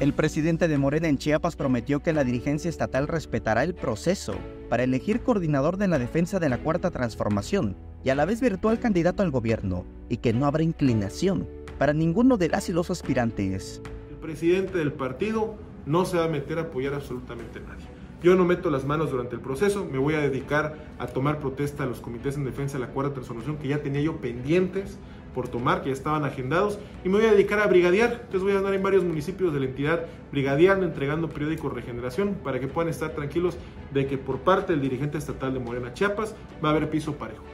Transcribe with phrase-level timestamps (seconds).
[0.00, 4.32] El presidente de Morena en Chiapas prometió que la dirigencia estatal respetará el proceso
[4.70, 8.78] para elegir coordinador de la defensa de la Cuarta Transformación y a la vez virtual
[8.78, 11.46] candidato al gobierno, y que no habrá inclinación
[11.78, 13.82] para ninguno de las y los aspirantes.
[14.08, 15.56] El presidente del partido
[15.86, 17.86] no se va a meter a apoyar absolutamente nadie.
[18.22, 21.84] Yo no meto las manos durante el proceso, me voy a dedicar a tomar protesta
[21.84, 24.98] a los comités en defensa de la cuarta transformación que ya tenía yo pendientes
[25.34, 28.12] por tomar, que ya estaban agendados, y me voy a dedicar a brigadear.
[28.12, 32.60] Entonces voy a andar en varios municipios de la entidad brigadeando, entregando periódicos Regeneración, para
[32.60, 33.56] que puedan estar tranquilos
[33.92, 37.44] de que por parte del dirigente estatal de Morena Chiapas va a haber piso parejo.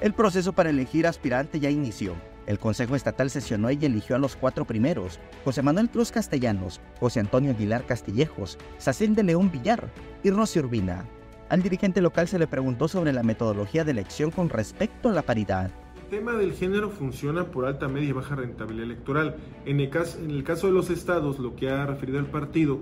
[0.00, 2.14] El proceso para elegir aspirante ya inició.
[2.46, 7.20] El Consejo Estatal sesionó y eligió a los cuatro primeros, José Manuel Cruz Castellanos, José
[7.20, 9.88] Antonio Aguilar Castillejos, Sacín de León Villar
[10.24, 11.04] y Rosy Urbina.
[11.48, 15.22] Al dirigente local se le preguntó sobre la metodología de elección con respecto a la
[15.22, 15.70] paridad.
[16.04, 19.36] El tema del género funciona por alta, media y baja rentabilidad electoral.
[19.64, 22.80] En el, caso, en el caso de los estados, lo que ha referido el partido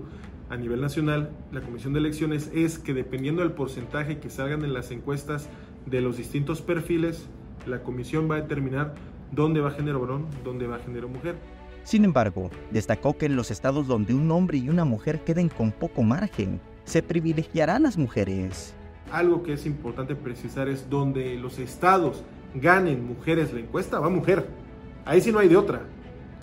[0.49, 4.73] a nivel nacional, la Comisión de Elecciones, es que dependiendo del porcentaje que salgan en
[4.73, 5.47] las encuestas
[5.85, 7.27] de los distintos perfiles,
[7.65, 8.95] la comisión va a determinar
[9.31, 11.35] dónde va género varón, dónde va género mujer.
[11.83, 15.71] Sin embargo, destacó que en los estados donde un hombre y una mujer queden con
[15.71, 18.73] poco margen, se privilegiarán las mujeres.
[19.11, 22.23] Algo que es importante precisar es donde los estados
[22.53, 24.47] ganen mujeres la encuesta, va mujer.
[25.05, 25.81] Ahí sí no hay de otra.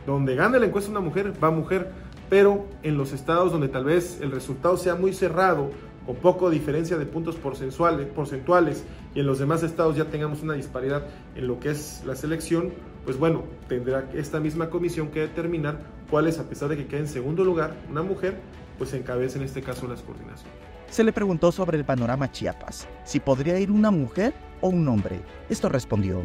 [0.07, 1.93] Donde gane la encuesta una mujer, va mujer.
[2.29, 5.71] Pero en los estados donde tal vez el resultado sea muy cerrado,
[6.09, 8.83] con poco diferencia de puntos porcentuales
[9.15, 12.73] y en los demás estados ya tengamos una disparidad en lo que es la selección,
[13.05, 17.09] pues bueno, tendrá esta misma comisión que determinar cuáles, a pesar de que quede en
[17.09, 18.41] segundo lugar una mujer,
[18.79, 20.51] pues encabece en este caso las coordinaciones.
[20.89, 25.21] Se le preguntó sobre el panorama Chiapas, si podría ir una mujer o un hombre.
[25.51, 26.23] Esto respondió.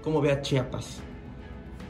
[0.00, 1.02] ¿Cómo ve a Chiapas?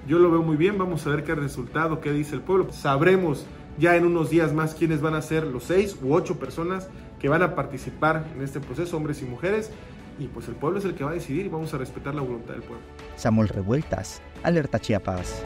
[0.08, 2.72] Yo lo veo muy bien, vamos a ver qué resultado, qué dice el pueblo.
[2.72, 3.46] Sabremos
[3.78, 6.88] ya en unos días más quiénes van a ser los seis u ocho personas
[7.18, 9.70] que van a participar en este proceso, hombres y mujeres,
[10.18, 12.22] y pues el pueblo es el que va a decidir y vamos a respetar la
[12.22, 12.84] voluntad del pueblo.
[13.16, 15.42] Samuel Revueltas, Alerta Chiapas.